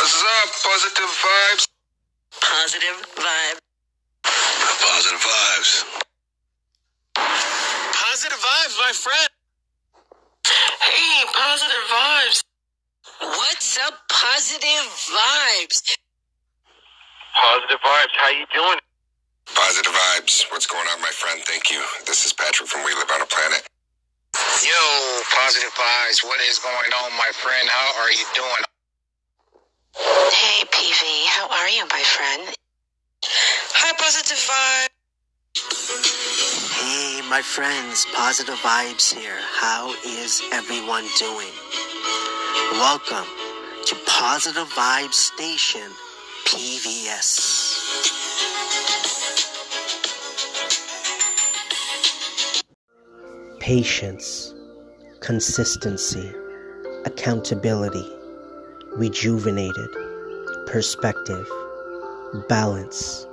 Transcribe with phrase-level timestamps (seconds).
[0.00, 1.68] What's up, positive vibes?
[2.40, 3.58] Positive vibe.
[4.24, 5.84] Positive vibes.
[7.92, 9.28] Positive vibes, my friend.
[10.80, 12.42] Hey, positive vibes.
[13.20, 15.96] What's up, positive vibes?
[17.36, 18.14] Positive vibes.
[18.16, 18.78] How you doing?
[19.54, 20.50] Positive vibes.
[20.50, 21.42] What's going on, my friend?
[21.44, 21.84] Thank you.
[22.06, 23.68] This is Patrick from We Live on a Planet.
[24.64, 26.24] Yo, positive vibes.
[26.24, 27.68] What is going on, my friend?
[27.68, 28.64] How are you doing?
[37.40, 39.38] My friends, Positive Vibes here.
[39.40, 41.48] How is everyone doing?
[42.72, 43.24] Welcome
[43.86, 45.90] to Positive Vibes Station,
[46.44, 47.40] PVS.
[53.58, 54.54] Patience,
[55.20, 56.30] consistency,
[57.06, 58.06] accountability,
[58.96, 59.88] rejuvenated,
[60.66, 61.48] perspective,
[62.50, 63.26] balance,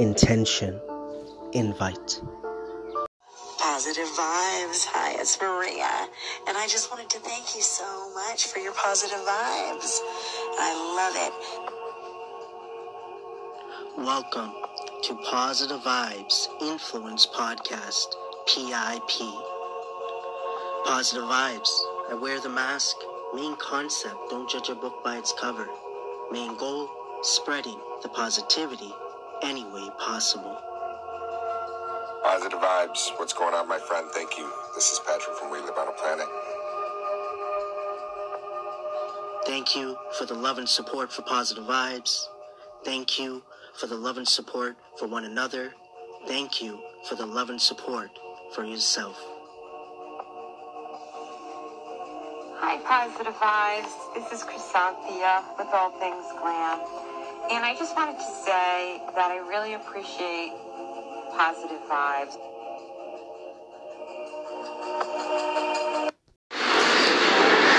[0.00, 0.78] intention,
[1.54, 2.20] invite.
[3.76, 4.86] Positive vibes.
[4.88, 6.08] Hi, it's Maria.
[6.48, 10.00] And I just wanted to thank you so much for your positive vibes.
[10.58, 11.32] I love it.
[13.98, 14.54] Welcome
[15.02, 19.20] to Positive Vibes Influence Podcast, PIP.
[20.86, 21.68] Positive Vibes.
[22.08, 22.96] I wear the mask.
[23.34, 25.68] Main concept don't judge a book by its cover.
[26.32, 26.88] Main goal
[27.20, 28.94] spreading the positivity
[29.42, 30.58] any way possible.
[32.26, 33.16] Positive vibes.
[33.20, 34.08] What's going on, my friend?
[34.12, 34.50] Thank you.
[34.74, 36.26] This is Patrick from We Live on a Planet.
[39.46, 42.24] Thank you for the love and support for Positive Vibes.
[42.84, 45.72] Thank you for the love and support for one another.
[46.26, 48.10] Thank you for the love and support
[48.52, 49.16] for yourself.
[52.58, 54.14] Hi, Positive Vibes.
[54.16, 56.80] This is Chrysanthia with All Things Glam.
[57.52, 60.52] And I just wanted to say that I really appreciate
[61.32, 62.36] Positive Vibes.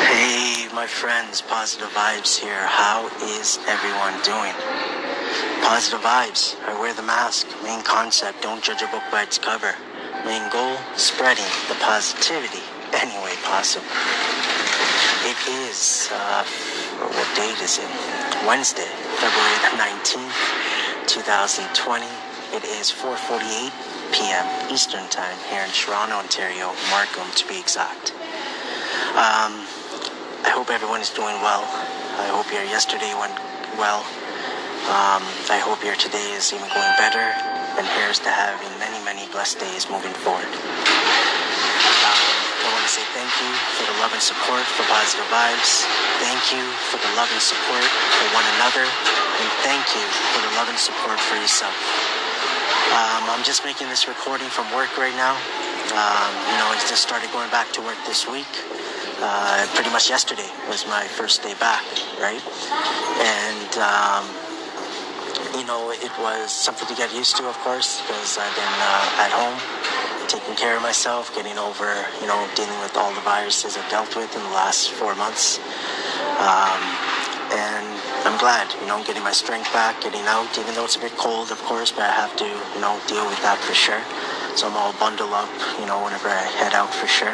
[0.08, 2.66] Hey, my friends, Positive Vibes here.
[2.68, 4.54] How is everyone doing?
[5.64, 6.56] Positive Vibes.
[6.66, 7.48] I wear the mask.
[7.64, 9.74] Main concept don't judge a book by its cover.
[10.26, 12.64] Main goal spreading the positivity
[12.94, 13.88] any way possible.
[15.24, 16.44] It is, uh,
[17.00, 17.90] what date is it?
[18.46, 18.90] Wednesday,
[19.20, 22.27] February the 19th, 2020.
[22.56, 23.76] It is 4.48
[24.16, 24.48] p.m.
[24.72, 28.16] Eastern Time here in Toronto, Ontario, Markham to be exact.
[29.20, 29.68] Um,
[30.48, 31.68] I hope everyone is doing well.
[32.16, 33.36] I hope your yesterday went
[33.76, 34.00] well.
[34.88, 37.36] Um, I hope your today is even going better.
[37.76, 40.48] And here's to having many, many blessed days moving forward.
[40.48, 42.22] Um,
[42.64, 45.84] I want to say thank you for the love and support for Positive Vibes.
[46.24, 48.88] Thank you for the love and support for one another.
[48.88, 51.76] And thank you for the love and support for yourself.
[52.88, 55.36] Um, I'm just making this recording from work right now.
[55.92, 58.50] Um, you know, I just started going back to work this week.
[59.20, 61.84] Uh, pretty much yesterday was my first day back,
[62.20, 62.42] right?
[63.20, 64.24] And um,
[65.58, 69.24] you know, it was something to get used to, of course, because I've been uh,
[69.26, 69.58] at home
[70.28, 74.16] taking care of myself, getting over, you know, dealing with all the viruses I've dealt
[74.16, 75.60] with in the last four months.
[76.40, 76.82] Um,
[77.52, 77.97] and
[78.38, 81.18] I'm glad, you know, getting my strength back, getting out, even though it's a bit
[81.18, 83.98] cold, of course, but I have to, you know, deal with that for sure.
[84.56, 85.50] So I'm all bundled up,
[85.80, 87.34] you know, whenever I head out for sure.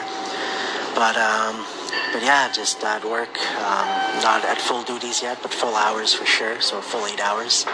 [0.95, 1.67] But, um,
[2.15, 6.23] but yeah, just at work, um, not at full duties yet, but full hours for
[6.23, 7.67] sure, so full eight hours.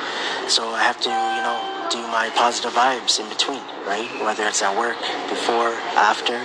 [0.50, 4.10] So I have to, you know, do my positive vibes in between, right?
[4.26, 4.98] Whether it's at work,
[5.30, 6.42] before, after,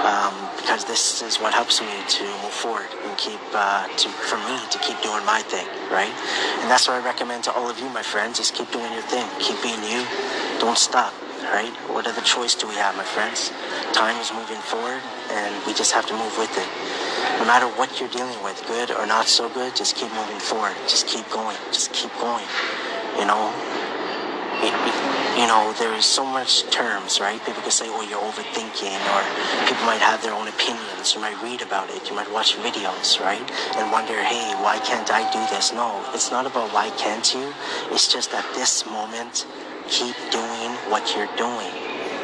[0.00, 4.34] um, because this is what helps me to move forward and keep, uh, to, for
[4.50, 5.62] me to keep doing my thing,
[5.94, 6.10] right?
[6.58, 9.06] And that's what I recommend to all of you, my friends, is keep doing your
[9.06, 10.02] thing, keep being you,
[10.58, 11.14] don't stop,
[11.54, 11.70] right?
[11.86, 13.52] What other choice do we have, my friends?
[13.94, 14.98] Time is moving forward,
[15.30, 16.66] and we just have to move with it.
[17.38, 20.74] No matter what you're dealing with, good or not so good, just keep moving forward.
[20.90, 21.56] Just keep going.
[21.70, 22.44] Just keep going.
[23.14, 23.54] You know,
[25.36, 27.38] you know, there is so much terms, right?
[27.44, 29.20] People can say, "Oh, you're overthinking," or
[29.68, 31.14] people might have their own opinions.
[31.14, 32.08] You might read about it.
[32.08, 33.44] You might watch videos, right?
[33.76, 37.52] And wonder, "Hey, why can't I do this?" No, it's not about why can't you.
[37.90, 39.44] It's just at this moment,
[39.88, 41.72] keep doing what you're doing,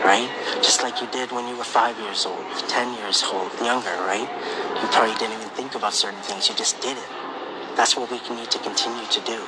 [0.04, 0.30] right?
[0.62, 4.28] Just like you did when you were five years old, ten years old, younger, right?
[4.80, 6.48] You probably didn't even think about certain things.
[6.48, 7.10] You just did it.
[7.76, 9.40] That's what we need to continue to do.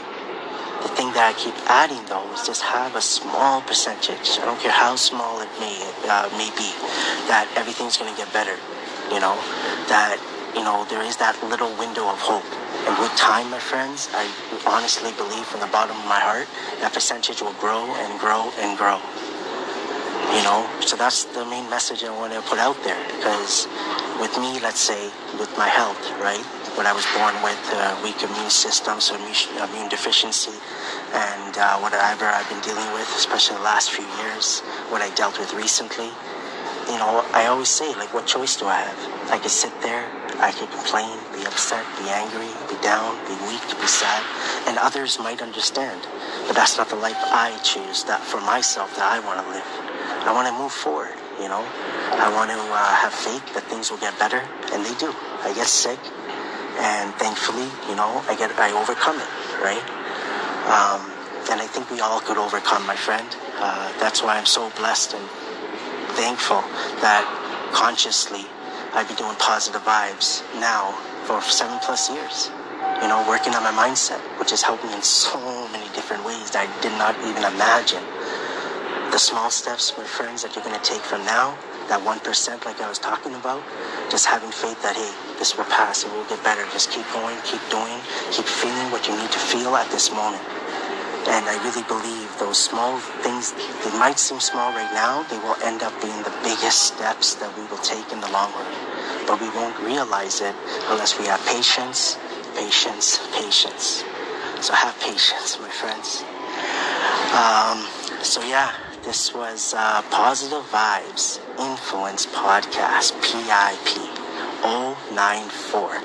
[0.85, 4.37] The thing that I keep adding though is just have a small percentage.
[4.37, 6.69] I don't care how small it may uh, may be,
[7.25, 8.61] that everything's gonna get better.
[9.09, 9.33] You know,
[9.89, 10.21] that
[10.53, 12.45] you know there is that little window of hope.
[12.85, 14.29] And with time, my friends, I
[14.69, 16.49] honestly believe from the bottom of my heart
[16.85, 19.01] that percentage will grow and grow and grow.
[20.37, 23.69] You know, so that's the main message I want to put out there because
[24.21, 25.09] with me, let's say,
[25.41, 26.45] with my health, right?
[26.75, 30.51] When I was born with a weak immune system, so immune deficiency,
[31.15, 34.59] and uh, whatever I've been dealing with, especially the last few years,
[34.91, 36.11] what I dealt with recently,
[36.91, 39.31] you know, I always say, like, what choice do I have?
[39.31, 40.11] I could sit there,
[40.43, 44.23] I could complain, be upset, be angry, be down, be weak, be sad,
[44.67, 46.03] and others might understand.
[46.47, 49.71] But that's not the life I choose that for myself that I want to live.
[50.27, 51.65] I want to move forward, you know.
[52.19, 54.43] I want to uh, have faith that things will get better,
[54.73, 55.15] and they do.
[55.41, 55.99] I get sick,
[56.79, 59.31] and thankfully, you know, I get I overcome it,
[59.63, 59.85] right?
[60.71, 61.13] Um,
[61.51, 63.27] and I think we all could overcome, my friend.
[63.61, 65.25] Uh, that's why I'm so blessed and
[66.17, 66.63] thankful
[67.05, 67.25] that
[67.73, 68.47] consciously
[68.95, 70.93] I've been doing positive vibes now
[71.27, 72.51] for seven plus years.
[73.03, 76.51] You know, working on my mindset, which has helped me in so many different ways
[76.53, 78.03] that I did not even imagine.
[79.11, 81.59] The small steps, my friends, that you're going to take from now,
[81.89, 83.63] that 1%, like I was talking about,
[84.11, 86.65] just having faith that, hey, this will pass, it will get better.
[86.73, 88.01] Just keep going, keep doing,
[88.31, 90.43] keep feeling what you need to feel at this moment.
[91.25, 93.53] And I really believe those small things,
[93.85, 97.49] they might seem small right now, they will end up being the biggest steps that
[97.57, 98.73] we will take in the long run.
[99.27, 100.55] But we won't realize it
[100.93, 102.19] unless we have patience,
[102.55, 104.05] patience, patience.
[104.61, 106.25] So have patience, my friends.
[107.33, 107.89] Um,
[108.23, 108.73] so yeah,
[109.05, 114.01] this was uh, Positive Vibes Influence Podcast, PIP
[114.65, 116.01] 094.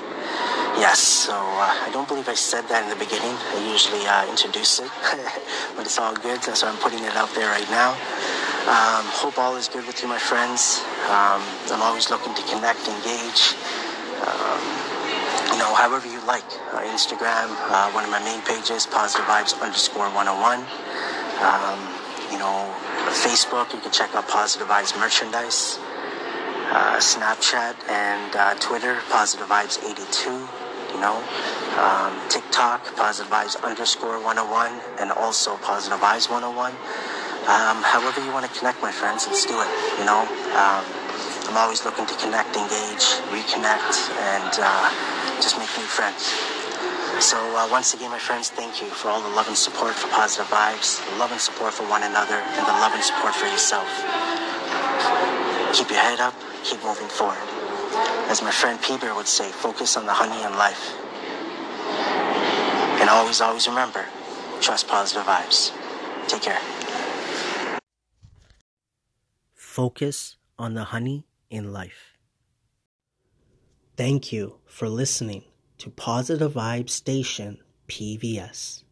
[0.76, 3.32] Yes, so uh, I don't believe I said that in the beginning.
[3.32, 4.90] I usually uh, introduce it,
[5.76, 6.44] but it's all good.
[6.44, 7.96] So I'm putting it out there right now.
[8.68, 10.84] Um, hope all is good with you, my friends.
[11.08, 11.40] Um,
[11.72, 13.56] I'm always looking to connect, engage.
[14.28, 14.60] Um,
[15.48, 16.44] you know, however you like.
[16.76, 20.60] Uh, Instagram, uh, one of my main pages, positive vibes underscore 101.
[21.40, 21.80] Um,
[22.30, 22.70] you know,
[23.08, 25.78] Facebook, you can check out positive vibes merchandise.
[26.72, 30.48] Uh, Snapchat and uh, Twitter, positive vibes 82
[30.94, 31.16] you know.
[31.78, 36.72] Um, TikTok, Positive Vibes underscore 101, and also Positive Vibes 101.
[37.48, 40.26] Um, however you want to connect, my friends, let's do it, you know.
[40.54, 40.84] Um,
[41.48, 44.86] I'm always looking to connect, engage, reconnect, and uh,
[45.40, 46.59] just make new friends.
[47.20, 50.08] So uh, once again, my friends, thank you for all the love and support for
[50.08, 53.44] Positive Vibes, the love and support for one another, and the love and support for
[53.44, 53.86] yourself.
[55.76, 56.34] Keep your head up,
[56.64, 57.36] keep moving forward.
[58.32, 60.96] As my friend Peter would say, focus on the honey in life.
[63.02, 64.06] And always, always remember,
[64.62, 65.76] trust positive vibes.
[66.26, 66.60] Take care.
[69.52, 72.16] Focus on the honey in life.
[73.94, 75.44] Thank you for listening
[75.80, 78.84] to Positive Vibes Station PVS.